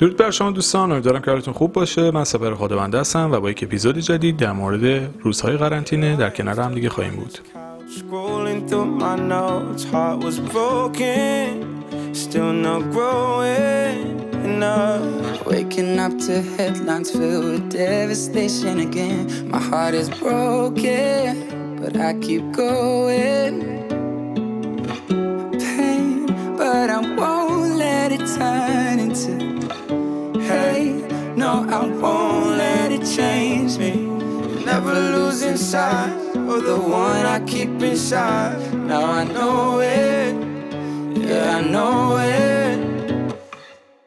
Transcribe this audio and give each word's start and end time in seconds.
درود 0.00 0.16
بر 0.16 0.30
شما 0.30 0.50
دوستان 0.50 0.92
امیدوارم 0.92 1.02
دارم 1.02 1.24
که 1.24 1.30
حالتون 1.30 1.54
خوب 1.54 1.72
باشه. 1.72 2.10
من 2.10 2.24
سفر 2.24 2.54
خادبنده 2.54 3.00
هستم 3.00 3.32
و 3.32 3.40
با 3.40 3.50
یک 3.50 3.62
اپیزود 3.62 3.98
جدید 3.98 4.36
در 4.36 4.52
مورد 4.52 5.10
روزهای 5.20 5.56
قرنطینه 5.56 6.16
در 6.16 6.30
کنار 6.30 6.60
هم 6.60 6.74
دیگه 6.74 6.88
خواهیم 6.88 7.16
بود. 7.16 7.38
Hate. 30.50 31.36
No, 31.36 31.66
I 31.68 31.86
won't 32.02 32.58
let 32.58 32.92
it 32.92 33.04
change 33.16 33.78
me. 33.78 33.92
Never 34.64 34.94
losing 35.16 35.56
sight 35.56 36.10
of 36.52 36.64
the 36.64 36.78
one 36.78 37.24
I 37.26 37.38
keep 37.52 37.70
inside. 37.82 38.56
Now 38.74 39.04
I 39.20 39.24
know 39.24 39.80
it, 39.80 40.32
yeah, 41.16 41.58
I 41.58 41.60
know 41.74 42.18
it. 42.18 42.78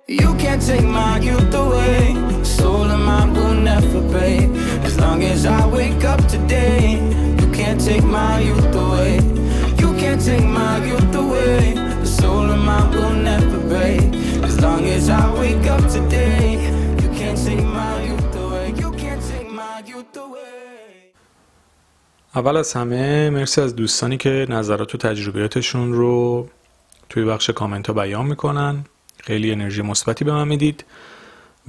You 0.07 0.29
can't 0.35 0.61
take 0.61 0.87
my 1.01 1.19
youth 1.19 1.53
away. 1.53 2.15
Soul 2.43 2.87
of 2.95 2.99
mine 2.99 3.33
will 3.33 3.55
never 3.71 4.01
break. 4.13 4.47
As 4.87 4.99
long 4.99 5.23
as 5.23 5.45
I 5.45 5.65
wake 5.67 6.03
up 6.03 6.21
today, 6.27 6.99
you 7.39 7.47
can't 7.51 7.81
take 7.89 8.03
my 8.03 8.39
youth 8.39 8.75
away. 8.75 9.15
You 9.81 9.89
can't 10.01 10.21
take 10.29 10.45
my 10.45 10.75
youth 10.85 11.15
away. 11.15 11.73
The 12.03 12.05
soul 12.05 12.45
of 12.51 12.59
mine 12.59 12.91
will 12.91 13.15
never 13.31 13.59
break. 13.71 14.22
Long 14.63 14.85
as 14.97 15.05
I 15.21 15.23
wake 15.41 15.67
up 15.75 15.83
today, 15.97 16.43
you 17.01 17.09
can't 17.19 17.39
take 17.47 17.65
my 17.79 17.93
youth 18.07 18.35
away. 18.43 18.67
You 18.81 18.89
can't 19.01 19.23
take 19.31 19.49
my 19.59 19.75
youth 19.91 20.17
away. 20.17 21.13
اول 22.35 22.57
از 22.57 22.73
همه 22.73 23.29
مرسی 23.29 23.61
از 23.61 23.75
دوستانی 23.75 24.17
که 24.17 24.45
نظرات 24.49 24.95
و 24.95 24.97
تجربیاتشون 24.97 25.93
رو 25.93 26.47
توی 27.09 27.25
بخش 27.25 27.49
کامنت 27.49 27.87
ها 27.87 27.93
بیان 27.93 28.25
می‌کنن. 28.25 28.85
خیلی 29.23 29.51
انرژی 29.51 29.81
مثبتی 29.81 30.25
به 30.25 30.31
من 30.31 30.47
می‌دید. 30.47 30.85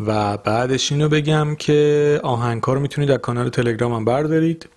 و 0.06 0.36
بعدش 0.36 0.92
اینو 0.92 1.08
بگم 1.08 1.54
که 1.54 2.20
آهنگ 2.22 2.62
رو 2.62 2.80
می‌تونید 2.80 3.10
در 3.10 3.16
کانال 3.16 3.48
تلگرامم 3.48 4.04
بردارید. 4.04 4.68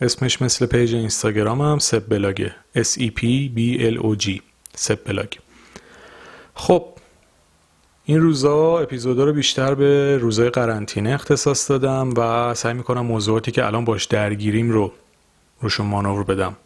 اسمش 0.00 0.42
مثل 0.42 0.66
پیج 0.66 0.94
اینستاگرام 0.94 1.60
هم 1.60 1.78
سب 1.78 2.08
بلاگه 2.08 2.54
S 2.76 2.98
E 2.98 3.10
P 3.18 3.22
B 3.56 3.80
L 3.80 4.02
O 4.02 4.40
سب 4.76 4.98
بلاگ 5.04 5.28
خب 6.54 6.84
این 8.10 8.20
روزا 8.20 8.78
اپیزودا 8.78 9.24
رو 9.24 9.32
بیشتر 9.32 9.74
به 9.74 10.18
روزای 10.18 10.50
قرنطینه 10.50 11.10
اختصاص 11.10 11.70
دادم 11.70 12.14
و 12.16 12.54
سعی 12.54 12.74
می‌کنم 12.74 13.06
موضوعاتی 13.06 13.50
که 13.50 13.66
الان 13.66 13.84
باش 13.84 14.04
درگیریم 14.04 14.70
رو 14.70 14.92
روشون 15.60 15.86
مانور 15.86 16.24
بدم. 16.24 16.56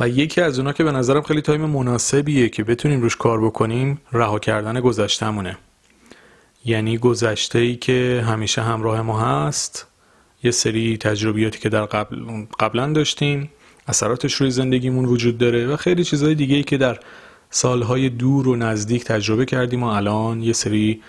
و 0.00 0.08
یکی 0.08 0.40
از 0.40 0.58
اونا 0.58 0.72
که 0.72 0.84
به 0.84 0.92
نظرم 0.92 1.22
خیلی 1.22 1.40
time 1.40 1.60
مناسبیه 1.60 2.48
که 2.48 2.64
بتونیم 2.64 3.00
روش 3.00 3.16
کار 3.16 3.40
بکنیم 3.44 4.00
رها 4.12 4.38
کردن 4.38 4.80
گذشتمونه 4.80 5.58
یعنی 6.64 6.98
گذشته 6.98 7.58
ای 7.58 7.76
که 7.76 8.24
همیشه 8.26 8.62
همراه 8.62 9.02
ما 9.02 9.20
هست 9.20 9.86
یه 10.42 10.50
سری 10.50 10.96
تجربیاتی 10.96 11.58
که 11.58 11.68
در 11.68 11.84
قبل 11.84 12.16
قبلا 12.60 12.92
داشتیم 12.92 13.50
اثراتش 13.88 14.34
روی 14.34 14.50
زندگیمون 14.50 15.04
وجود 15.04 15.38
داره 15.38 15.66
و 15.66 15.76
خیلی 15.76 16.04
چیزهای 16.04 16.34
دیگه 16.34 16.56
ای 16.56 16.62
که 16.62 16.76
در 16.76 16.98
سالهای 17.50 18.08
دور 18.08 18.48
و 18.48 18.56
نزدیک 18.56 19.04
تجربه 19.04 19.44
کردیم 19.44 19.82
و 19.82 19.86
الان 19.86 20.42
یه 20.42 20.52
سری 20.52 21.02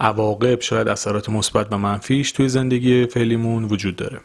عواقب 0.00 0.60
شاید 0.60 0.88
اثرات 0.88 1.28
مثبت 1.28 1.72
و 1.72 1.78
منفیش 1.78 2.32
توی 2.32 2.48
زندگی 2.48 3.06
فعلیمون 3.06 3.64
وجود 3.64 3.96
داره. 3.96 4.20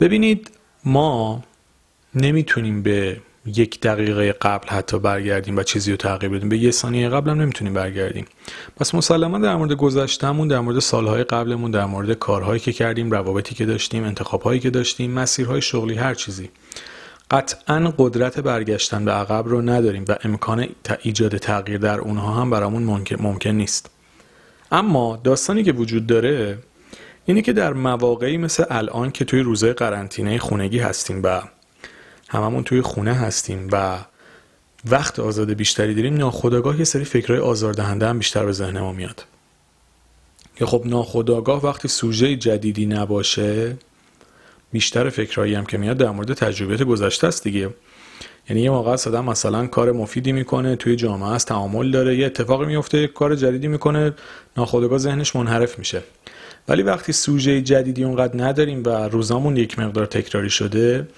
ببینید 0.00 0.50
ما 0.84 1.42
نمی‌تونیم 2.14 2.82
به 2.82 3.20
یک 3.46 3.80
دقیقه 3.80 4.32
قبل 4.32 4.68
حتی 4.68 4.98
برگردیم 4.98 5.56
و 5.56 5.62
چیزی 5.62 5.90
رو 5.90 5.96
تغییر 5.96 6.32
بدیم. 6.32 6.48
به 6.48 6.58
یه 6.58 6.70
ثانیه 6.70 7.08
قبل 7.08 7.30
هم 7.30 7.40
نمی‌تونیم 7.40 7.74
برگردیم. 7.74 8.24
پس 8.76 8.94
مسلما 8.94 9.38
در 9.38 9.56
مورد 9.56 9.72
گذشتهمون 9.72 10.48
در 10.48 10.60
مورد 10.60 10.78
سالهای 10.78 11.24
قبلمون 11.24 11.70
در 11.70 11.84
مورد 11.84 12.12
کارهایی 12.12 12.60
که 12.60 12.72
کردیم 12.72 13.10
روابطی 13.10 13.54
که 13.54 13.66
داشتیم 13.66 14.04
انتخابهایی 14.04 14.60
که 14.60 14.70
داشتیم 14.70 15.10
مسیرهای 15.10 15.62
شغلی 15.62 15.94
هر 15.94 16.14
چیزی. 16.14 16.50
قطعا 17.30 17.92
قدرت 17.98 18.40
برگشتن 18.40 19.04
به 19.04 19.12
عقب 19.12 19.48
رو 19.48 19.62
نداریم 19.62 20.04
و 20.08 20.16
امکان 20.24 20.68
ایجاد 21.02 21.36
تغییر 21.36 21.78
در 21.78 22.00
اونها 22.00 22.34
هم 22.34 22.50
برامون 22.50 22.82
ممکن, 22.82 23.16
ممکن 23.22 23.50
نیست. 23.50 23.90
اما 24.72 25.20
داستانی 25.24 25.62
که 25.62 25.72
وجود 25.72 26.06
داره 26.06 26.58
اینه 27.26 27.42
که 27.42 27.52
در 27.52 27.72
مواقعی 27.72 28.36
مثل 28.36 28.64
الان 28.70 29.10
که 29.10 29.24
توی 29.24 29.40
روزهای 29.40 29.72
قرنطینه 29.72 30.38
خونگی 30.38 30.78
هستیم 30.78 31.20
و 31.24 31.42
هممون 32.28 32.64
توی 32.64 32.82
خونه 32.82 33.14
هستیم 33.14 33.68
و 33.72 33.98
وقت 34.90 35.18
آزاد 35.18 35.52
بیشتری 35.52 35.94
داریم 35.94 36.16
ناخداگاه 36.16 36.78
یه 36.78 36.84
سری 36.84 37.04
فکرهای 37.04 37.40
آزاردهنده 37.40 38.06
هم 38.08 38.18
بیشتر 38.18 38.44
به 38.44 38.52
ذهن 38.52 38.80
ما 38.80 38.92
میاد. 38.92 39.24
که 40.56 40.66
خب 40.66 40.82
ناخداگاه 40.84 41.66
وقتی 41.66 41.88
سوژه 41.88 42.36
جدیدی 42.36 42.86
نباشه 42.86 43.76
بیشتر 44.72 45.10
فکرهایی 45.10 45.54
هم 45.54 45.66
که 45.66 45.78
میاد 45.78 45.96
در 45.96 46.10
مورد 46.10 46.32
تجربیات 46.32 46.82
گذشته 46.82 47.26
است 47.26 47.44
دیگه. 47.44 47.70
یعنی 48.50 48.62
یه 48.62 48.70
موقع 48.70 48.90
آدم 48.90 49.24
مثلا 49.24 49.66
کار 49.66 49.92
مفیدی 49.92 50.32
می‌کنه 50.32 50.76
توی 50.76 50.96
جامعه 50.96 51.30
است 51.30 51.48
تعامل 51.48 51.90
داره 51.90 52.16
یه 52.16 52.26
اتفاقی 52.26 52.66
میفته 52.66 53.06
کار 53.06 53.34
جدیدی 53.34 53.68
می‌کنه 53.68 54.14
ناخودآگاه 54.56 54.98
ذهنش 54.98 55.36
منحرف 55.36 55.78
میشه. 55.78 56.02
ولی 56.68 56.82
وقتی 56.82 57.12
سوژه 57.12 57.60
جدیدی 57.60 58.04
اونقدر 58.04 58.44
نداریم 58.44 58.82
و 58.86 58.88
روزامون 58.88 59.56
یک 59.56 59.78
مقدار 59.78 60.06
تکراری 60.06 60.50
شده 60.50 61.08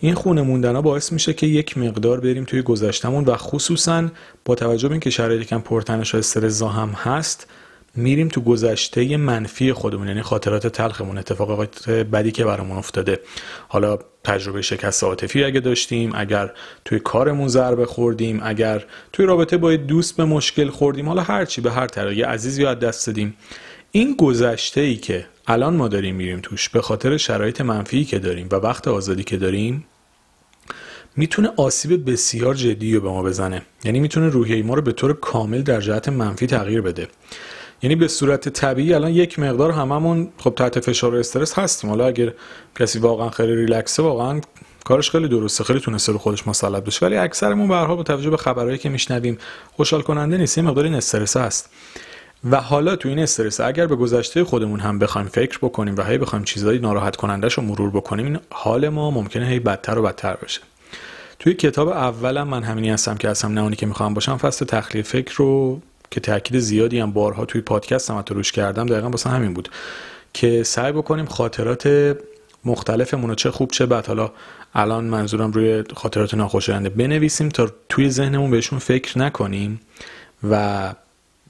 این 0.00 0.14
خونه 0.14 0.42
موندن 0.42 0.74
ها 0.74 0.82
باعث 0.82 1.12
میشه 1.12 1.32
که 1.32 1.46
یک 1.46 1.78
مقدار 1.78 2.20
بریم 2.20 2.44
توی 2.44 2.62
گذشتمون 2.62 3.24
و 3.24 3.36
خصوصا 3.36 4.08
با 4.44 4.54
توجه 4.54 4.88
به 4.88 4.92
اینکه 4.92 5.10
شرایط 5.10 5.48
کم 5.48 5.60
پرتنش 5.60 6.14
و 6.14 6.18
استرس 6.18 6.62
هم 6.62 6.88
هست 6.88 7.46
میریم 7.96 8.28
تو 8.28 8.40
گذشته 8.40 9.16
منفی 9.16 9.72
خودمون 9.72 10.08
یعنی 10.08 10.22
خاطرات 10.22 10.66
تلخمون 10.66 11.18
اتفاقات 11.18 11.90
بدی 11.90 12.30
که 12.30 12.44
برامون 12.44 12.76
افتاده. 12.76 13.20
حالا 13.68 13.98
تجربه 14.24 14.62
شکست 14.62 15.04
عاطفی 15.04 15.44
اگه 15.44 15.60
داشتیم 15.60 16.12
اگر 16.14 16.50
توی 16.84 16.98
کارمون 16.98 17.48
ضربه 17.48 17.86
خوردیم 17.86 18.40
اگر 18.42 18.84
توی 19.12 19.26
رابطه 19.26 19.56
با 19.56 19.76
دوست 19.76 20.16
به 20.16 20.24
مشکل 20.24 20.70
خوردیم 20.70 21.08
حالا 21.08 21.22
هر 21.22 21.44
چی 21.44 21.60
به 21.60 21.72
هر 21.72 21.86
طرح 21.86 22.14
یه 22.14 22.26
عزیزی 22.26 22.62
یاد 22.62 22.78
دست 22.78 23.06
دادیم. 23.06 23.36
این 23.90 24.16
گذشته 24.16 24.80
ای 24.80 24.96
که 24.96 25.26
الان 25.46 25.76
ما 25.76 25.88
داریم 25.88 26.14
میریم 26.14 26.40
توش 26.42 26.68
به 26.68 26.82
خاطر 26.82 27.16
شرایط 27.16 27.60
منفی 27.60 28.04
که 28.04 28.18
داریم 28.18 28.48
و 28.50 28.54
وقت 28.54 28.88
آزادی 28.88 29.24
که 29.24 29.36
داریم 29.36 29.86
می‌تونه 31.16 31.50
آسیب 31.56 32.10
بسیار 32.10 32.54
جدی 32.54 32.94
رو 32.94 33.00
به 33.00 33.08
ما 33.08 33.22
بزنه. 33.22 33.62
یعنی 33.84 34.00
می‌تونه 34.00 34.28
روحیه 34.28 34.62
ما 34.62 34.74
رو 34.74 34.82
به 34.82 34.92
طور 34.92 35.12
کامل 35.12 35.62
در 35.62 35.80
جهت 35.80 36.08
منفی 36.08 36.46
تغییر 36.46 36.80
بده. 36.80 37.08
یعنی 37.84 37.96
به 37.96 38.08
صورت 38.08 38.48
طبیعی 38.48 38.94
الان 38.94 39.10
یک 39.10 39.38
مقدار 39.38 39.70
هممون 39.70 40.28
خب 40.38 40.54
تحت 40.54 40.80
فشار 40.80 41.14
و 41.14 41.18
استرس 41.18 41.58
هستیم. 41.58 41.90
حالا 41.90 42.06
اگر 42.06 42.32
کسی 42.78 42.98
واقعا 42.98 43.30
خیلی 43.30 43.54
ریلکسه 43.54 44.02
واقعا 44.02 44.40
کارش 44.84 45.10
خیلی 45.10 45.28
درسته. 45.28 45.64
خیلی 45.64 45.80
تونسته 45.80 46.12
رو 46.12 46.18
خودش 46.18 46.48
مسلط 46.48 46.84
بشه. 46.84 47.06
ولی 47.06 47.16
اکثرمون 47.16 47.68
به 47.68 47.94
با 47.94 48.02
توجه 48.02 48.30
به 48.30 48.36
خبرهایی 48.36 48.78
که 48.78 48.88
میشنویم 48.88 49.38
خوشحال 49.72 50.02
کننده 50.02 50.36
نیست. 50.36 50.58
یه 50.58 50.64
مقدار 50.64 50.84
این 50.84 50.94
استرس 50.94 51.36
هست. 51.36 51.70
و 52.50 52.60
حالا 52.60 52.96
تو 52.96 53.08
این 53.08 53.18
استرس 53.18 53.60
اگر 53.60 53.86
به 53.86 53.96
گذشته 53.96 54.44
خودمون 54.44 54.80
هم 54.80 54.98
بخوایم 54.98 55.28
فکر 55.28 55.58
بکنیم 55.58 55.96
و 55.96 56.02
هی 56.02 56.18
بخوایم 56.18 56.44
چیزایی 56.44 56.78
ناراحت 56.78 57.16
کنندش 57.16 57.54
رو 57.54 57.62
مرور 57.62 57.90
بکنیم 57.90 58.26
این 58.26 58.38
حال 58.50 58.88
ما 58.88 59.10
ممکنه 59.10 59.46
هی 59.46 59.60
بدتر 59.60 59.98
و 59.98 60.02
بدتر 60.02 60.36
بشه. 60.36 60.60
توی 61.38 61.54
کتاب 61.54 61.88
اولم 61.88 62.48
من 62.48 62.62
همینی 62.62 62.90
هستم 62.90 63.16
که 63.16 63.28
هستم 63.28 63.58
نه 63.58 63.76
که 63.76 63.86
می‌خوام 63.86 64.14
باشم 64.14 64.36
فصل 64.36 64.64
تخلیه 64.64 65.02
فکر 65.02 65.34
رو 65.36 65.80
که 66.10 66.20
تاکید 66.20 66.58
زیادی 66.58 66.98
هم 66.98 67.12
بارها 67.12 67.44
توی 67.44 67.60
پادکست 67.60 68.10
هم 68.10 68.24
روش 68.28 68.52
کردم 68.52 68.86
دقیقا 68.86 69.10
واسه 69.10 69.30
همین 69.30 69.54
بود 69.54 69.68
که 70.32 70.62
سعی 70.62 70.92
بکنیم 70.92 71.26
خاطرات 71.26 72.16
مختلفمون 72.64 73.30
رو 73.30 73.34
چه 73.34 73.50
خوب 73.50 73.70
چه 73.70 73.86
بد 73.86 74.06
حالا 74.06 74.32
الان 74.74 75.04
منظورم 75.04 75.52
روی 75.52 75.84
خاطرات 75.96 76.34
ناخوشاینده 76.34 76.88
بنویسیم 76.88 77.48
تا 77.48 77.68
توی 77.88 78.10
ذهنمون 78.10 78.50
بهشون 78.50 78.78
فکر 78.78 79.18
نکنیم 79.18 79.80
و 80.50 80.94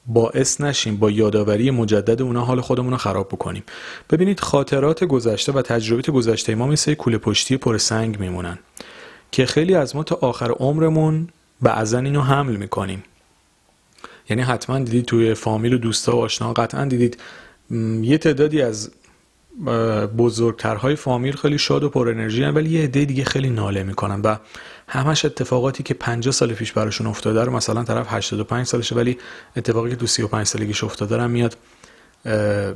باعث 0.06 0.60
نشیم 0.60 0.96
با 0.96 1.10
یادآوری 1.10 1.70
مجدد 1.70 2.22
اونا 2.22 2.44
حال 2.44 2.60
خودمون 2.60 2.90
رو 2.90 2.96
خراب 2.96 3.28
بکنیم. 3.28 3.62
ببینید 4.10 4.40
خاطرات 4.40 5.04
گذشته 5.04 5.52
و 5.52 5.62
تجربیات 5.62 6.10
گذشته 6.10 6.54
ما 6.54 6.66
مثل 6.66 6.94
کوله 6.94 7.18
پشتی 7.18 7.56
پر 7.56 7.78
سنگ 7.78 8.20
میمونن 8.20 8.58
که 9.30 9.46
خیلی 9.46 9.74
از 9.74 9.96
ما 9.96 10.02
تا 10.02 10.18
آخر 10.20 10.50
عمرمون 10.50 11.28
بعضا 11.62 11.98
اینو 11.98 12.20
حمل 12.20 12.56
می‌کنیم. 12.56 13.02
یعنی 14.30 14.42
حتما 14.42 14.78
دیدید 14.78 15.04
توی 15.04 15.34
فامیل 15.34 15.74
و 15.74 15.78
دوستا 15.78 16.16
و 16.16 16.20
آشنا 16.20 16.52
قطعا 16.52 16.84
دیدید. 16.84 17.20
یه 18.02 18.18
تعدادی 18.18 18.62
از 18.62 18.90
بزرگترهای 20.18 20.96
فامیل 20.96 21.36
خیلی 21.36 21.58
شاد 21.58 21.84
و 21.84 21.88
پر 21.88 22.08
انرژی 22.08 22.44
ولی 22.44 22.70
یه 22.70 22.84
عده 22.84 23.04
دیگه 23.04 23.24
خیلی 23.24 23.50
ناله 23.50 23.82
می‌کنن 23.82 24.20
و 24.20 24.36
همش 24.88 25.24
اتفاقاتی 25.24 25.82
که 25.82 25.94
50 25.94 26.32
سال 26.32 26.52
پیش 26.52 26.72
براشون 26.72 27.06
افتاده 27.06 27.44
رو 27.44 27.52
مثلا 27.52 27.84
طرف 27.84 28.06
85 28.10 28.66
سالشه 28.66 28.94
ولی 28.94 29.18
اتفاقی 29.56 29.90
که 29.90 29.96
تو 29.96 30.06
35 30.06 30.46
سالگیش 30.46 30.84
افتاده 30.84 31.16
رو 31.16 31.28
میاد 31.28 31.56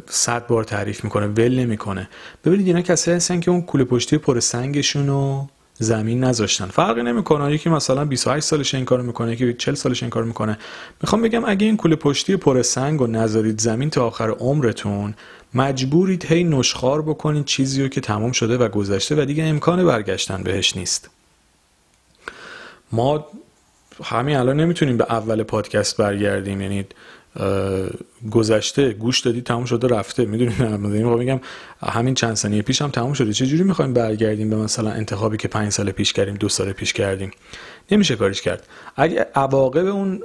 صد 0.06 0.46
بار 0.46 0.64
تعریف 0.64 1.04
می‌کنه 1.04 1.26
ول 1.26 1.58
نمی‌کنه. 1.58 2.08
ببینید 2.44 2.66
اینا 2.66 2.80
کسایی 2.80 3.16
هستن 3.16 3.40
که 3.40 3.50
اون 3.50 3.62
کوله 3.62 3.84
پشتی 3.84 4.18
پر 4.18 4.40
سنگشون 4.40 5.06
رو 5.06 5.48
زمین 5.78 6.25
نذاشتن. 6.25 6.66
فرقی 6.66 7.02
نمی‌کنه. 7.02 7.54
یکی 7.54 7.70
مثلا 7.70 8.04
28 8.04 8.46
سالش 8.46 8.75
این 8.75 8.84
کارو 8.84 9.02
می‌کنه 9.02 9.32
یکی 9.32 9.52
40 9.52 9.75
سالش 9.75 10.02
این 10.02 10.10
کارو 10.10 10.26
می‌کنه. 10.26 10.58
می‌خوام 11.02 11.22
بگم 11.22 11.44
اگه 11.44 11.66
این 11.66 11.76
کوله 11.76 11.96
پشتی 11.96 12.36
پر 12.36 12.62
سنگ 12.62 13.00
و 13.00 13.06
نذارید 13.06 13.60
زمین 13.60 13.90
تا 13.90 14.06
آخر 14.06 14.30
عمرتون 14.30 15.14
مجبورید 15.54 16.25
هی 16.25 16.44
نشخار 16.44 17.02
بکنید 17.02 17.44
چیزی 17.44 17.82
رو 17.82 17.88
که 17.88 18.00
تمام 18.00 18.32
شده 18.32 18.58
و 18.58 18.69
گذشته 18.69 19.22
و 19.22 19.25
دیگه 19.25 19.44
امکان 19.44 19.84
برگشتن 19.84 20.42
بهش 20.42 20.76
نیست. 20.76 21.10
ما 22.92 23.26
همین 24.04 24.36
الان 24.36 24.60
نمی‌تونیم 24.60 24.96
به 24.96 25.06
اول 25.10 25.42
پادکست 25.42 25.96
برگردیم. 25.96 26.60
یعنی 26.60 26.86
گذشته 28.31 28.93
گوش 28.93 29.20
دادی 29.20 29.40
تموم 29.40 29.64
شده 29.64 29.88
رفته. 29.88 30.25
می‌دونیم 30.25 31.19
میگم 31.19 31.40
همین 31.82 32.14
چند 32.14 32.35
ثانیه 32.35 32.62
پیش 32.62 32.82
هم 32.82 32.90
تموم 32.90 33.12
شده. 33.12 33.32
چه 33.32 33.46
جوری 33.46 33.62
می‌خوایم 33.62 33.93
برگردیم 33.93 34.50
به 34.50 34.56
مثلا 34.56 34.90
انتخابی 34.90 35.37
که 35.37 35.49
پنج 35.49 35.73
سال 35.73 35.90
پیش 35.90 36.12
کردیم 36.12 36.35
دو 36.35 36.49
سال 36.49 36.73
پیش 36.73 36.93
کردیم؟ 36.93 37.31
نمیشه 37.90 38.17
کارش 38.17 38.43
کرد. 38.43 38.67
اگه 38.96 39.26
عواقب 39.35 39.87
اون 39.87 40.23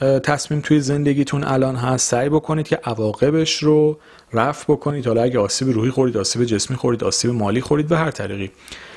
تصمیم 0.00 0.60
توی 0.60 0.80
زندگیتون 0.80 1.44
الان 1.44 1.76
هست 1.76 2.10
سعی 2.10 2.28
بکنید 2.28 2.68
که 2.68 2.80
عواقبش 2.84 3.62
رو 3.62 3.98
رفع 4.32 4.72
بکنید. 4.72 5.06
حالا 5.06 5.22
اگه 5.22 5.38
آسیب 5.38 5.68
روحی 5.68 5.90
خورید 5.90 6.16
آسیب 6.16 6.44
جسمی 6.44 6.76
خورید 6.76 7.04
آسیب 7.04 7.30
مالی 7.30 7.60
خورید 7.60 7.88
به 7.88 7.96
هر 7.96 8.10
طریقی. 8.10 8.50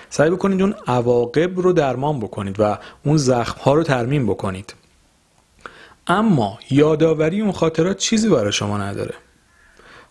سعی 0.10 0.30
بکنید 0.30 0.62
اون 0.62 0.76
عواقب 0.88 1.60
رو 1.60 1.74
درمان 1.74 2.20
بکنید 2.20 2.60
و 2.60 2.78
اون 3.06 3.18
زخم 3.18 3.62
ها 3.62 3.74
رو 3.74 3.84
ترمیم 3.84 4.28
بکنید. 4.28 4.74
اما 6.08 6.60
یادآوری 6.72 7.42
اون 7.42 7.52
خاطرات 7.52 7.98
چیزی 7.98 8.30
برای 8.30 8.52
شما 8.52 8.78
نداره. 8.78 9.14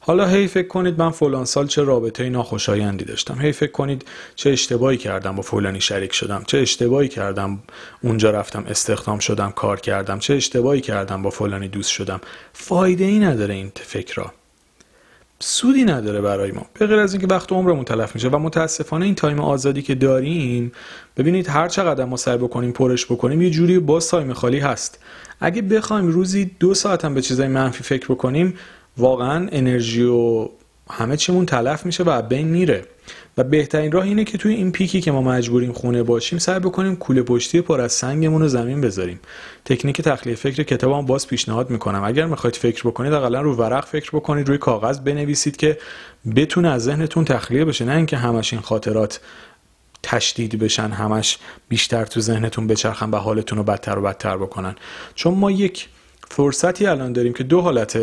حالا 0.03 0.27
هی 0.27 0.47
فکر 0.47 0.69
کنید 0.69 0.99
من 0.99 1.11
فلان 1.11 1.45
سال 1.45 1.67
چه 1.67 1.83
رابطه 1.83 2.29
ناخوشایندی 2.29 3.05
داشتم. 3.05 3.41
هی 3.41 3.53
فکر 3.53 3.71
کنید 3.71 4.05
چه 4.35 4.51
اشتباهی 4.51 4.97
کردم 4.97 5.37
با 5.37 5.43
فلانی 5.43 5.81
شریک 5.81 6.13
شدم. 6.13 6.43
چه 6.47 6.59
اشتباهی 6.59 7.09
کردم 7.09 7.63
اونجا 8.03 8.31
رفتم 8.31 8.65
استخدام 8.69 9.19
شدم 9.19 9.51
کار 9.51 9.81
کردم. 9.81 10.19
چه 10.19 10.35
اشتباهی 10.35 10.81
کردم 10.81 11.23
با 11.23 11.31
فلانی 11.31 11.69
دوست 11.69 11.91
شدم. 11.91 12.21
فایده 12.53 13.05
ای 13.05 13.19
نداره 13.19 13.55
این 13.55 13.73
فکرها. 13.75 14.33
سودی 15.43 15.85
نداره 15.85 16.21
برای 16.21 16.53
ما. 16.53 16.67
به 16.75 16.87
غیر 16.87 16.99
از 16.99 17.13
اینکه 17.13 17.27
وقت 17.27 17.53
عمرمون 17.53 17.85
تلف 17.85 18.15
میشه 18.15 18.29
و 18.29 18.39
متاسفانه 18.39 19.05
این 19.05 19.15
تایم 19.15 19.41
آزادی 19.41 19.83
که 19.83 19.95
داریم 19.95 20.73
ببینید 21.17 21.49
هر 21.49 21.69
چقدر 21.69 22.05
ما 22.05 22.17
سعی 22.17 22.37
بکنیم 22.37 22.73
پرش 22.73 23.07
بکنیم 23.07 23.43
یه 23.43 23.51
جوری 23.51 23.79
باز 23.79 24.09
تایم 24.09 24.33
خالی 24.33 24.59
هست. 24.59 24.99
اگه 25.41 25.63
بخوایم 25.63 26.07
روزی 26.07 26.51
دو 26.61 26.75
ساعت 26.75 27.05
هم 27.05 27.15
به 27.15 27.23
چیزای 27.23 27.49
منفی 27.49 27.83
فکر 27.83 28.07
بکنیم 28.07 28.55
واقعا 28.97 29.49
انرژی 29.53 30.03
و 30.03 30.49
همه 30.91 31.17
چیمون 31.17 31.47
تلف 31.47 31.87
میشه 31.87 32.05
و 32.05 32.23
بین 32.23 32.49
میره. 32.49 32.85
و 33.39 33.45
بهترین 33.45 33.93
راه 33.93 34.05
اینه 34.05 34.25
که 34.25 34.39
توی 34.39 34.55
این 34.55 34.73
پیکی 34.73 35.01
که 35.01 35.13
ما 35.13 35.23
مجبوریم 35.23 35.73
خونه 35.73 36.03
باشیم 36.03 36.39
سعی 36.39 36.59
بکنیم 36.59 36.97
کوله 36.97 37.23
پشتی 37.23 37.61
پر 37.61 37.81
از 37.81 37.93
سنگمون 37.93 38.43
رو 38.43 38.49
زمین 38.49 38.81
بذاریم. 38.81 39.21
تکنیک 39.65 40.03
تخلیه 40.03 40.35
فکر 40.35 40.63
کتابم 40.63 41.07
باز 41.07 41.27
پیشنهاد 41.27 41.71
می‌کنم. 41.71 42.05
اگر 42.05 42.27
می‌خواید 42.27 42.57
فکر 42.57 42.89
بکنید 42.89 43.13
اقلا 43.13 43.41
رو 43.41 43.55
ورق 43.55 43.85
فکر 43.85 44.11
بکنید 44.11 44.49
روی 44.49 44.59
کاغذ 44.59 44.99
بنویسید 44.99 45.57
که 45.57 45.79
بتونه 46.37 46.69
از 46.69 46.83
ذهنتون 46.83 47.25
تخلیه 47.25 47.65
بشه. 47.65 47.85
نه 47.85 47.97
اینکه 47.97 48.17
همش 48.17 48.53
این 48.53 48.63
خاطرات 48.63 49.21
تشدید 50.03 50.59
بشن 50.59 50.91
همش 50.91 51.39
بیشتر 51.69 52.05
تو 52.05 52.21
ذهنتون 52.21 52.67
بچرخن 52.67 53.11
و 53.11 53.17
حالتون 53.17 53.59
رو 53.59 53.65
بدتر 53.65 53.99
و 53.99 54.03
بدتر 54.03 54.37
بکنن. 54.37 54.75
چون 55.15 55.35
ما 55.35 55.51
یک 55.51 55.89
فرصتی 56.31 56.87
الان 56.87 57.13
داریم 57.13 57.33
که 57.33 57.45
دو 57.45 57.61
حالت 57.61 57.99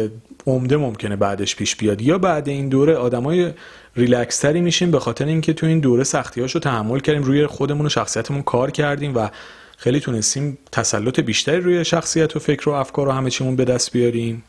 عمده 0.48 0.78
ممکنه 0.78 1.16
بعدش 1.16 1.56
پیش 1.56 1.76
بیاد. 1.76 2.02
یا 2.02 2.18
بعد 2.18 2.50
این 2.50 2.70
دوره 2.70 2.96
آدمای 2.96 3.54
ریلکس 3.96 4.40
تری 4.40 4.62
میشیم 4.62 4.92
به 4.92 5.00
خاطر 5.00 5.26
اینکه 5.26 5.54
تو 5.54 5.66
این 5.66 5.80
دوره 5.80 6.04
سختی 6.04 6.42
رو 6.42 6.48
تحمل 6.48 7.00
کردیم 7.00 7.24
روی 7.24 7.48
خودمون 7.48 7.86
و 7.86 7.90
شخصیتمون 7.90 8.42
کار 8.42 8.72
کردیم 8.72 9.16
و 9.16 9.30
خیلی 9.78 10.00
تونستیم 10.00 10.58
تسلط 10.72 11.20
بیشتری 11.20 11.62
روی 11.62 11.86
شخصیت 11.86 12.36
و 12.36 12.40
فکر 12.40 12.70
و 12.70 12.72
افکار 12.72 13.08
و 13.08 13.12
همه 13.12 13.30
چیمون 13.30 13.56
به 13.56 13.66
دست 13.66 13.92
بیاریم. 13.92 14.44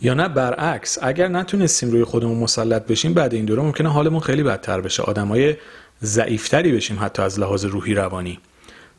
یا 0.00 0.14
نه 0.14 0.28
برعکس 0.28 0.98
اگر 1.02 1.28
نتونستیم 1.28 1.90
روی 1.90 2.04
خودمون 2.04 2.38
مسلط 2.38 2.86
بشیم 2.86 3.14
بعد 3.14 3.34
این 3.34 3.44
دوره 3.44 3.62
ممکنه 3.62 3.92
حالمون 3.92 4.20
خیلی 4.20 4.42
بدتر 4.42 4.80
بشه. 4.80 5.02
آدمای 5.02 5.56
ضعیفتری 6.02 6.72
بشیم 6.72 6.98
حتی 7.00 7.22
از 7.22 7.40
لحاظ 7.40 7.64
روحی 7.64 7.94
روانی. 7.94 8.38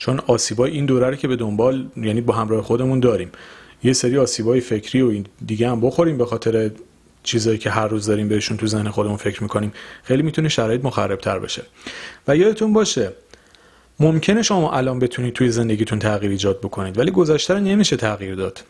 چون 0.02 0.20
آسیبای 0.28 0.72
این 0.72 0.86
دوره 0.86 1.10
رو 1.10 1.16
که 1.16 1.28
به 1.28 1.36
دنبال 1.36 1.86
یعنی 1.98 2.22
با 2.22 2.34
همراه 2.34 2.64
خودمون 2.64 3.00
داریم. 3.00 3.32
یه 3.84 3.94
سری 3.94 4.18
آسیبای 4.18 4.62
فکری 4.62 5.02
و 5.02 5.08
این 5.08 5.26
دیگه 5.46 5.70
هم 5.70 5.82
بخوریم 5.82 6.18
به 6.18 6.26
خاطر 6.26 6.72
چیزایی 7.24 7.58
که 7.58 7.70
هر 7.70 7.88
روز 7.88 8.06
داریم 8.06 8.28
بهشون 8.28 8.58
تو 8.58 8.68
ذهن 8.68 8.90
خودمون 8.90 9.18
فکر 9.18 9.44
می‌کنیم. 9.44 9.74
خیلی 10.04 10.24
می‌تونه 10.24 10.50
شرایط 10.50 10.86
مخربتر 10.86 11.40
بشه. 11.40 11.64
و 12.28 12.38
یادتون 12.38 12.74
باشه 12.74 13.12
ممکنه 14.00 14.42
شما 14.42 14.72
الان 14.72 15.00
بتونید 15.00 15.34
توی 15.34 15.52
زندگیتون 15.52 16.00
تغییر 16.00 16.32
ایجاد 16.32 16.60
بکنید 16.60 16.98
ولی 16.98 17.12
گذشته 17.12 17.54
رو 17.54 17.60
نمیشه 17.60 17.96
تغییر 17.96 18.36
داد. 18.36 18.64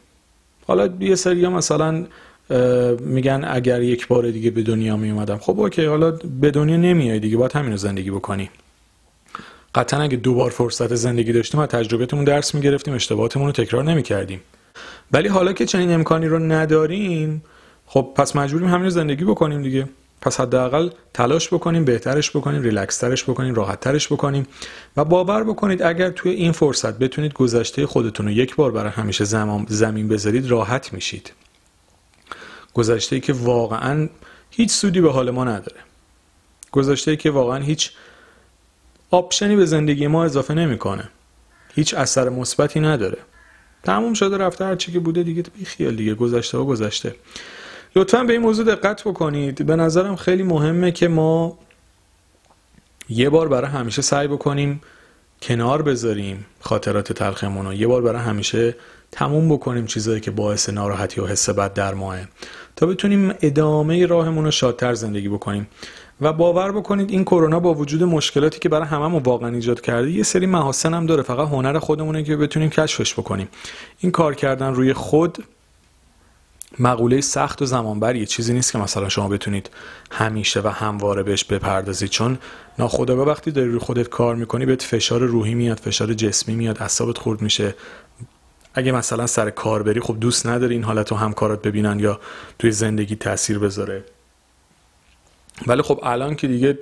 حالا 0.68 0.90
یه 1.00 1.16
سری 1.16 1.48
مثلا 1.48 2.06
میگن 3.00 3.44
اگر 3.48 3.82
یک 3.82 4.08
بار 4.08 4.32
دیگه 4.32 4.52
به 4.52 4.62
دنیا 4.62 4.98
می 4.98 5.12
اومدم 5.12 5.38
خب 5.38 5.60
okay 5.60 5.86
حالا 5.86 6.12
به 6.42 6.52
دنیا 6.52 6.78
نمیای 6.78 7.20
دیگه 7.20 7.38
باید 7.38 7.52
همین 7.52 7.72
رو 7.72 7.78
زندگی 7.78 8.12
بکنی. 8.12 8.50
قطعا 9.76 10.02
اگه 10.02 10.18
دوبار 10.18 10.52
فرصت 10.52 10.96
زندگی 10.96 11.34
داشتیم 11.34 11.60
از 11.60 11.70
تجربتمون 11.70 12.24
درس 12.24 12.56
می‌گرفتیم 12.56 12.94
اشتباهاتمون 12.94 13.46
رو 13.46 13.52
تکرار 13.52 13.84
نمی‌کردیم. 13.84 14.42
ولی 15.12 15.28
حالا 15.28 15.54
که 15.54 15.66
چنین 15.66 15.92
امکانی 15.92 16.28
رو 16.28 16.40
نداریم 16.40 17.44
خب 17.86 18.14
پس 18.16 18.36
مجبوریم 18.36 18.68
همین 18.68 18.84
رو 18.84 18.90
زندگی 18.90 19.24
بکنیم 19.24 19.62
دیگه. 19.62 19.88
پس 20.22 20.40
حداقل 20.40 20.90
تلاش 21.14 21.54
بکنیم 21.54 21.86
بهترش 21.86 22.32
بکنیم 22.32 22.62
ریلکس 22.62 23.04
بکنیم 23.04 23.54
راحت 23.56 23.88
بکنیم 23.88 24.48
و 24.98 25.06
باور 25.06 25.44
بکنید 25.44 25.84
اگر 25.84 26.10
توی 26.10 26.32
این 26.32 26.52
فرصت 26.52 26.98
بتونید 26.98 27.34
گذشته 27.34 27.86
خودتون 27.86 28.26
رو 28.26 28.32
یک 28.32 28.56
بار 28.56 28.72
برای 28.72 28.92
همیشه 28.92 29.24
زمین 29.68 30.08
بذارید 30.08 30.48
راحت 30.48 30.94
میشید. 30.94 31.32
گذشته 32.74 33.20
که 33.20 33.34
واقعا 33.34 34.10
هیچ 34.50 34.72
سودی 34.72 35.02
به 35.02 35.12
حال 35.12 35.32
ما 35.32 35.44
نداره. 35.44 35.80
گذشته 36.72 37.16
که 37.16 37.32
واقعا 37.32 37.58
هیچ 37.58 37.92
آپشنی 39.12 39.56
به 39.56 39.66
زندگی 39.66 40.08
ما 40.08 40.26
اضافه 40.26 40.54
نمی‌کنه. 40.54 41.10
هیچ 41.76 41.94
اثر 41.94 42.30
مثبتی 42.30 42.80
نداره. 42.80 43.18
تموم 43.84 44.14
شده 44.14 44.38
رفته 44.38 44.66
هر 44.66 44.76
که 44.76 45.00
بوده 45.00 45.24
دیگه 45.24 45.44
بی 45.58 45.66
خیال 45.66 45.96
دیگه 45.96 46.14
گذشته 46.14 46.58
و 46.58 46.66
گذشته. 46.66 47.16
لطفا 47.96 48.24
به 48.24 48.34
این 48.34 48.42
موضوع 48.42 48.66
دقت 48.66 49.04
بکنید. 49.04 49.66
به 49.66 49.76
نظرم 49.76 50.16
خیلی 50.16 50.44
مهمه 50.44 50.92
که 50.92 51.08
ما 51.08 51.60
یه 53.10 53.30
بار 53.30 53.48
برای 53.48 53.72
همیشه 53.72 54.02
سعی 54.02 54.28
بکنیم 54.28 54.82
کنار 55.42 55.82
بذاریم 55.82 56.46
خاطرات 56.60 57.14
تلخمون 57.14 57.66
رو. 57.66 57.74
یه 57.74 57.88
بار 57.88 58.02
برای 58.02 58.22
همیشه 58.22 58.76
تموم 59.12 59.50
بکنیم 59.50 59.86
چیزایی 59.86 60.22
که 60.22 60.32
باعث 60.32 60.70
ناراحتی 60.70 61.22
و 61.22 61.26
حس 61.26 61.50
بد 61.50 61.74
در 61.74 61.94
ماه. 61.94 62.18
تا 62.76 62.86
بتونیم 62.86 63.34
ادامه 63.42 64.06
راهمون 64.06 64.46
رو 64.46 64.52
شادتر 64.52 64.94
زندگی 64.94 65.30
بکنیم. 65.30 65.68
و 66.22 66.34
باور 66.34 66.72
بکنید 66.72 67.12
این 67.12 67.24
کرونا 67.24 67.60
با 67.60 67.74
وجود 67.74 68.04
مشکلاتی 68.04 68.60
که 68.60 68.70
برای 68.70 68.88
هممون 68.88 69.24
واقعا 69.24 69.50
ایجاد 69.50 69.82
کرده 69.82 70.12
یه 70.12 70.24
سری 70.24 70.46
محاسن 70.46 70.94
هم 70.94 71.06
داره. 71.06 71.24
فقط 71.24 71.48
هنر 71.48 71.80
خودمونه 71.80 72.24
که 72.24 72.38
بتونیم 72.38 72.70
کشفش 72.70 73.14
بکنیم. 73.14 73.48
این 74.00 74.12
کار 74.12 74.36
کردن 74.36 74.74
روی 74.74 74.94
خود 74.94 75.44
مقوله 76.80 77.22
سخت 77.22 77.62
و 77.62 77.66
زمانبر 77.66 78.16
یه 78.16 78.26
چیزی 78.26 78.54
نیست 78.54 78.72
که 78.72 78.78
مثلا 78.78 79.10
شما 79.10 79.28
بتونید 79.28 79.70
همیشه 80.12 80.62
و 80.62 80.68
همواره 80.68 81.24
بهش 81.24 81.44
بپردازید. 81.44 82.10
چون 82.10 82.38
ناخودآگاه 82.80 83.28
وقتی 83.28 83.52
داری 83.52 83.68
روی 83.70 83.80
خودت 83.80 84.10
کار 84.10 84.36
می‌کنی 84.36 84.66
بهت 84.66 84.84
فشار 84.84 85.20
روحی 85.20 85.54
میاد 85.54 85.78
فشار 85.78 86.14
جسمی 86.14 86.56
میاد 86.56 86.82
اعصابت 86.82 87.18
خورد 87.18 87.42
میشه. 87.42 87.76
اگه 88.74 88.92
مثلا 88.92 89.28
سر 89.28 89.50
کار 89.50 89.84
بری 89.84 90.00
خب 90.00 90.18
دوست 90.20 90.48
نداری 90.48 90.74
این 90.74 90.84
حالت 90.84 91.12
رو 91.12 91.18
همکارات 91.18 91.62
ببینن 91.62 92.00
یا 92.00 92.20
توی 92.60 92.72
زندگی 92.72 93.16
تاثیر 93.16 93.60
بذاره. 93.60 94.04
ولی 95.68 95.82
خب 95.82 96.00
الان 96.04 96.36
که 96.36 96.48
دیگه 96.48 96.80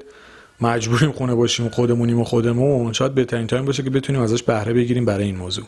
مجبوریم 0.62 1.12
خونه 1.12 1.36
باشیم 1.36 1.70
خودمونیم 1.70 2.20
و 2.20 2.24
خودمون 2.24 2.94
شاید 2.94 3.16
بهترین 3.16 3.48
تایم 3.48 3.66
باشه 3.66 3.84
که 3.84 3.90
بتونیم 3.90 4.22
ازش 4.22 4.44
بهره 4.44 4.74
بگیریم 4.74 5.06
برای 5.06 5.26
این 5.26 5.36
موضوع. 5.36 5.66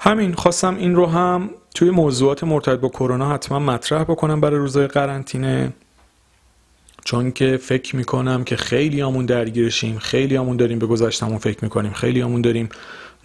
همین 0.00 0.34
خواستم 0.34 0.76
این 0.76 0.94
رو 0.94 1.06
هم 1.06 1.50
توی 1.74 1.90
موضوعات 1.90 2.44
مرتبط 2.44 2.80
با 2.80 2.88
کرونا 2.88 3.30
حتما 3.34 3.58
مطرح 3.58 4.02
بکنم 4.02 4.40
برای 4.40 4.58
روزای 4.58 4.86
قرنطینه. 4.86 5.72
چون 7.04 7.32
که 7.32 7.56
فکر 7.56 7.96
می‌کنم 7.96 8.44
که 8.44 8.56
خیلی 8.56 9.00
همون 9.00 9.26
درگیرشیم 9.26 9.98
خیلی 9.98 10.36
همون 10.36 10.56
داریم 10.56 10.78
به 10.78 10.86
گذشتمون 10.86 11.38
فکر 11.38 11.58
می‌کنیم 11.62 11.92
خیلی 11.92 12.20
همون 12.20 12.40
داریم 12.40 12.68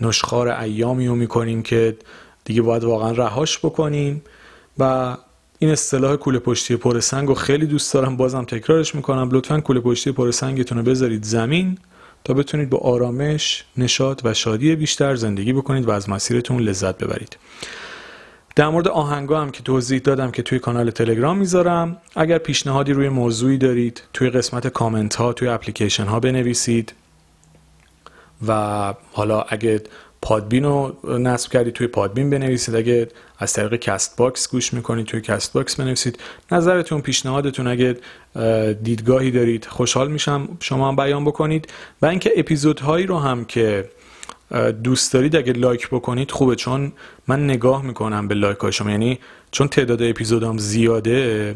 نشخار 0.01 0.47
ایامی 0.47 1.07
رو 1.07 1.15
می‌کنیم 1.15 1.63
که 1.63 1.97
دیگه 2.45 2.61
باید 2.61 2.83
واقعا 2.83 3.11
رهاش 3.11 3.59
بکنیم. 3.59 4.21
و 4.79 5.17
این 5.59 5.71
اصطلاح 5.71 6.15
کوله 6.15 6.39
پشتی 6.39 6.75
پر 6.75 6.99
سنگ 6.99 7.27
رو 7.27 7.33
خیلی 7.33 7.65
دوست 7.65 7.93
دارم 7.93 8.17
بازم 8.17 8.43
تکرارش 8.43 8.95
می‌کنم. 8.95 9.29
لطفا 9.31 9.59
کوله 9.59 9.79
پشتی 9.79 10.11
پر 10.11 10.31
سنگتون 10.31 10.77
رو 10.77 10.83
بذارید 10.83 11.23
زمین 11.23 11.77
تا 12.23 12.33
بتونید 12.33 12.69
با 12.69 12.77
آرامش، 12.77 13.65
نشاط 13.77 14.21
و 14.23 14.33
شادی 14.33 14.75
بیشتر 14.75 15.15
زندگی 15.15 15.53
بکنید 15.53 15.85
و 15.85 15.91
از 15.91 16.09
مسیرتون 16.09 16.59
لذت 16.59 16.97
ببرید. 16.97 17.37
در 18.55 18.69
مورد 18.69 18.87
آهنگا 18.87 19.41
هم 19.41 19.51
که 19.51 19.63
توضیح 19.63 19.99
دادم 19.99 20.31
که 20.31 20.41
توی 20.41 20.59
کانال 20.59 20.91
تلگرام 20.91 21.37
می‌ذارم. 21.37 21.97
اگر 22.15 22.37
پیشنهادی 22.37 22.93
روی 22.93 23.09
موضوعی 23.09 23.57
دارید 23.57 24.03
توی 24.13 24.29
قسمت 24.29 24.67
کامنت 24.67 25.15
ها 25.15 25.33
توی 25.33 25.47
اپلیکیشن 25.47 26.05
ها 26.05 26.19
بنویسید. 26.19 26.93
و 28.47 28.93
حالا 29.11 29.41
اگه 29.41 29.81
پادبین 30.23 30.63
رو 30.63 30.95
نصب 31.19 31.51
کردید 31.51 31.73
توی 31.73 31.87
پادبین 31.87 32.29
بنویسید. 32.29 32.75
اگه 32.75 33.07
از 33.37 33.53
طریق 33.53 33.75
کست 33.75 34.17
باکس 34.17 34.51
گوش 34.51 34.73
می‌کنید 34.73 35.05
توی 35.05 35.21
کست 35.21 35.53
باکس 35.53 35.75
بنویسید. 35.75 36.19
نظرتون 36.51 37.01
پیشنهادتون 37.01 37.67
اگه 37.67 37.97
دیدگاهی 38.83 39.31
دارید 39.31 39.65
خوشحال 39.65 40.11
میشم 40.11 40.57
شما 40.59 40.87
هم 40.87 40.95
بیان 40.95 41.25
بکنید. 41.25 41.67
و 42.01 42.05
اینکه 42.05 42.31
اپیزودهایی 42.37 43.05
رو 43.05 43.17
هم 43.19 43.45
که 43.45 43.89
دوست 44.83 45.13
دارید 45.13 45.35
اگه 45.35 45.53
لایک 45.53 45.87
بکنید 45.87 46.31
خوبه. 46.31 46.55
چون 46.55 46.91
من 47.27 47.45
نگاه 47.45 47.85
می‌کنم 47.85 48.27
به 48.27 48.35
لایک 48.35 48.57
های 48.57 48.71
شما. 48.71 48.91
یعنی 48.91 49.19
چون 49.51 49.67
تعداد 49.67 50.03
اپیزودام 50.03 50.57
زیاده 50.57 51.55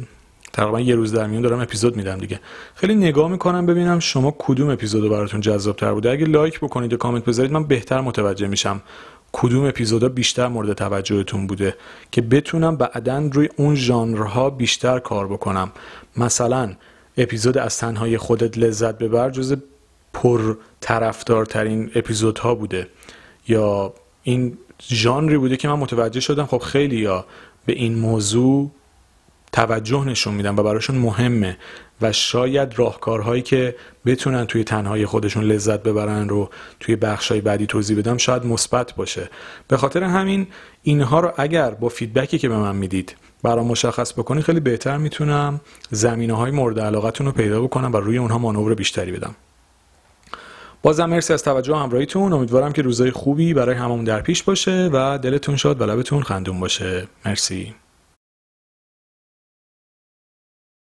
تقریبا 0.54 0.80
یه 0.80 0.96
روز 0.96 1.14
در 1.14 1.28
میون 1.28 1.42
دارم 1.42 1.60
اپیزود 1.60 1.96
میدم 1.96 2.18
دیگه. 2.18 2.40
خیلی 2.76 2.96
نگاه 2.96 3.32
می‌کنم 3.32 3.66
ببینم 3.66 4.00
شما 4.00 4.36
کدوم 4.40 4.70
اپیزود 4.70 5.10
براتون 5.10 5.42
جذاب 5.42 5.76
تر 5.76 5.94
بوده. 5.94 6.12
اگه 6.12 6.26
لایک 6.26 6.60
بکنید 6.60 6.94
و 6.94 6.98
کامنت 6.98 7.26
بذارید 7.26 7.52
من 7.52 7.64
بهتر 7.64 8.02
متوجه 8.02 8.48
میشم 8.48 8.82
کدوم 9.32 9.66
اپیزودا 9.66 10.10
بیشتر 10.10 10.48
مورد 10.48 10.74
توجهتون 10.74 11.48
بوده 11.48 11.76
که 12.12 12.22
بتونم 12.22 12.76
بعدا 12.76 13.30
روی 13.34 13.50
اون 13.56 13.76
ژانرها 13.76 14.50
بیشتر 14.50 15.00
کار 15.00 15.28
بکنم. 15.28 15.72
مثلا 16.18 16.74
اپیزود 17.18 17.58
از 17.58 17.78
تنهای 17.78 18.18
خودت 18.18 18.58
لذت 18.58 18.98
ببر 18.98 19.30
جز 19.30 19.56
پر 20.14 20.56
طرفدارترین 20.80 21.92
اپیزودها 21.96 22.56
بوده. 22.56 22.88
یا 23.48 23.94
این 24.24 24.58
ژانری 24.82 25.38
بوده 25.38 25.58
که 25.58 25.68
من 25.68 25.76
متوجه 25.80 26.20
شدم 26.20 26.46
خب 26.46 26.58
خیلی 26.58 26.98
یا 26.98 27.26
به 27.66 27.74
این 27.74 27.96
موضوع 27.96 28.72
توجه 29.52 30.06
نشون 30.06 30.34
میدن 30.34 30.56
و 30.56 30.64
براشون 30.64 30.96
مهمه 30.96 31.58
و 32.02 32.12
شاید 32.12 32.80
راهکارهایی 32.80 33.42
که 33.42 33.76
بتونن 34.06 34.46
توی 34.46 34.64
تنهایی 34.64 35.06
خودشون 35.06 35.44
لذت 35.44 35.84
ببرن 35.84 36.30
رو 36.30 36.50
توی 36.80 36.96
بخشای 36.96 37.42
بعدی 37.42 37.66
توضیح 37.66 37.98
بدم 37.98 38.18
شاید 38.18 38.46
مثبت 38.46 38.96
باشه. 38.96 39.30
به 39.68 39.78
خاطر 39.78 40.04
همین 40.04 40.48
اینها 40.84 41.20
رو 41.20 41.32
اگر 41.38 41.72
با 41.72 41.90
فیدبکی 41.90 42.38
که 42.38 42.50
به 42.50 42.58
من 42.58 42.76
می‌دید 42.76 43.16
برام 43.44 43.68
مشخص 43.68 44.14
بکنید 44.14 44.44
خیلی 44.44 44.60
بهتر 44.60 44.98
می‌تونم 44.98 45.62
زمینه 45.92 46.34
های 46.34 46.52
مورد 46.52 46.80
علاقتون 46.80 47.26
رو 47.26 47.32
پیدا 47.32 47.62
بکنم 47.62 47.94
و 47.94 47.98
روی 47.98 48.18
اونها 48.18 48.38
مانور 48.38 48.76
بیشتری 48.76 49.12
بدم. 49.12 49.36
بازم 50.82 51.06
مرسی 51.06 51.34
از 51.34 51.44
توجه 51.44 51.74
و 51.74 51.76
همراهیتون. 51.76 52.34
امیدوارم 52.34 52.74
که 52.74 52.82
روزای 52.82 53.12
خوبی 53.12 53.54
برای 53.54 53.76
هممون 53.76 54.04
در 54.04 54.22
پیش 54.22 54.44
باشه 54.44 54.90
و 54.94 55.18
دلتون 55.18 55.56
شاد 55.56 55.82
و 55.82 55.86
لبتون 55.86 56.24
خندون 56.24 56.60
باشه. 56.60 57.08
مرسی. 57.26 57.76